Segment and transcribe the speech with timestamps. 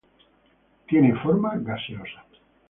[0.87, 2.25] Tiene forma gaseosa.